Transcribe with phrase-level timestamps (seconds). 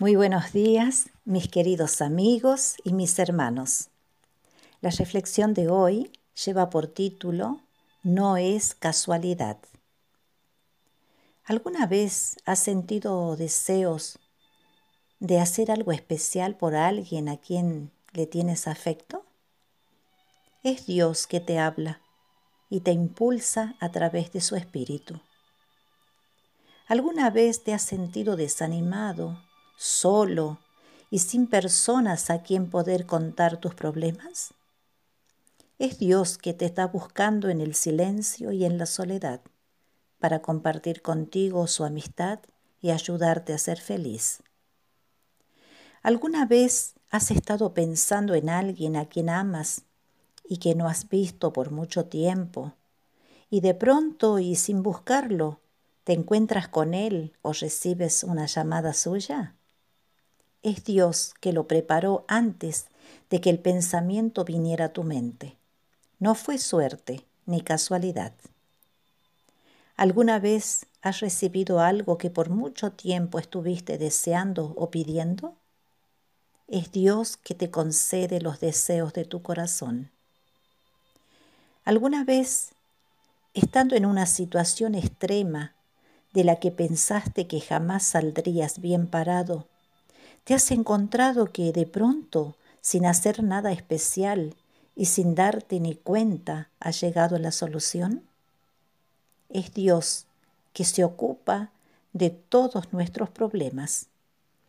[0.00, 3.90] Muy buenos días, mis queridos amigos y mis hermanos.
[4.80, 6.10] La reflexión de hoy
[6.44, 7.60] lleva por título
[8.02, 9.56] No es casualidad.
[11.44, 14.18] ¿Alguna vez has sentido deseos
[15.20, 19.24] de hacer algo especial por alguien a quien le tienes afecto?
[20.64, 22.00] Es Dios que te habla
[22.68, 25.20] y te impulsa a través de su espíritu.
[26.88, 29.38] ¿Alguna vez te has sentido desanimado
[29.76, 30.58] solo
[31.10, 34.54] y sin personas a quien poder contar tus problemas?
[35.78, 39.40] Es Dios que te está buscando en el silencio y en la soledad
[40.18, 42.38] para compartir contigo su amistad
[42.80, 44.42] y ayudarte a ser feliz.
[46.02, 49.82] ¿Alguna vez has estado pensando en alguien a quien amas
[50.46, 52.74] y que no has visto por mucho tiempo
[53.50, 55.60] y de pronto y sin buscarlo
[56.04, 59.54] te encuentras con él o recibes una llamada suya?
[60.64, 62.86] Es Dios que lo preparó antes
[63.30, 65.56] de que el pensamiento viniera a tu mente.
[66.18, 68.32] No fue suerte ni casualidad.
[69.96, 75.54] ¿Alguna vez has recibido algo que por mucho tiempo estuviste deseando o pidiendo?
[76.66, 80.10] Es Dios que te concede los deseos de tu corazón.
[81.84, 82.70] ¿Alguna vez,
[83.52, 85.74] estando en una situación extrema
[86.32, 89.68] de la que pensaste que jamás saldrías bien parado,
[90.44, 94.54] ¿Te has encontrado que de pronto, sin hacer nada especial
[94.94, 98.22] y sin darte ni cuenta, ha llegado la solución?
[99.48, 100.26] Es Dios
[100.74, 101.70] que se ocupa
[102.12, 104.08] de todos nuestros problemas,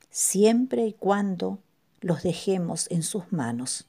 [0.10, 1.60] siempre y cuando
[2.00, 3.86] los dejemos en sus manos.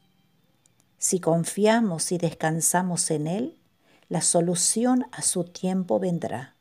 [0.99, 3.57] Si confiamos y descansamos en Él,
[4.09, 6.55] la solución a su tiempo vendrá.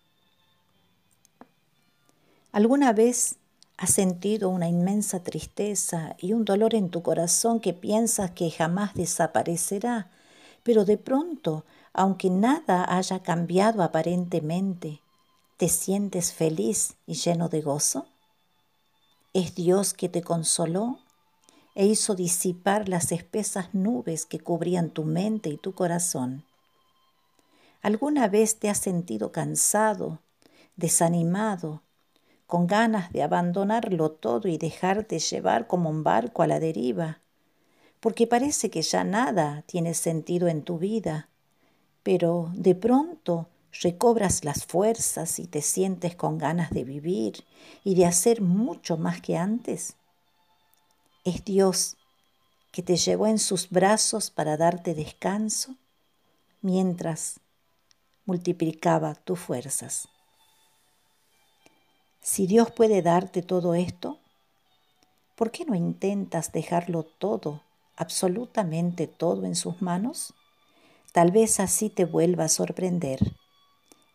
[2.51, 3.37] ¿Alguna vez
[3.77, 8.93] Has sentido una inmensa tristeza y un dolor en tu corazón que piensas que jamás
[8.93, 10.09] desaparecerá,
[10.63, 15.02] pero de pronto, aunque nada haya cambiado aparentemente,
[15.58, 18.08] ¿te sientes feliz y lleno de gozo?
[19.33, 20.99] ¿Es Dios que te consoló
[21.75, 26.45] e hizo disipar las espesas nubes que cubrían tu mente y tu corazón?
[27.81, 30.19] ¿Alguna vez te has sentido cansado,
[30.77, 31.83] desanimado,
[32.48, 37.22] con ganas de abandonarlo todo y dejarte llevar como un barco a la deriva,
[38.00, 41.30] porque parece que ya nada tiene sentido en tu vida,
[42.04, 43.48] pero de pronto
[43.82, 47.44] recobras las fuerzas y te sientes con ganas de vivir
[47.83, 49.95] y de hacer mucho más que antes.
[51.23, 51.98] Es Dios
[52.72, 55.76] que te llevó en sus brazos para darte descanso
[56.62, 57.39] mientras
[58.26, 60.08] multiplicaba tus fuerzas.
[62.25, 64.17] Si Dios puede darte todo esto,
[65.36, 67.61] ¿por qué no intentas dejarlo todo,
[67.97, 70.33] absolutamente todo en sus manos?
[71.14, 73.19] Tal vez así te vuelva a sorprender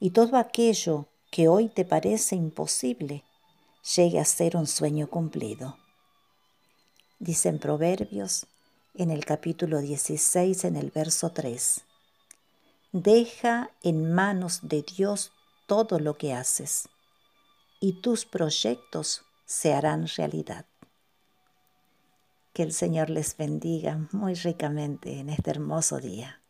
[0.00, 3.22] y todo aquello que hoy te parece imposible
[3.94, 5.78] llegue a ser un sueño cumplido.
[7.20, 8.48] Dicen Proverbios
[8.94, 11.82] en el capítulo 16, en el verso 3.
[12.90, 15.30] Deja en manos de Dios
[15.68, 16.88] todo lo que haces
[17.80, 20.66] y tus proyectos se harán realidad.
[22.52, 26.40] Que el Señor les bendiga muy ricamente en este hermoso día.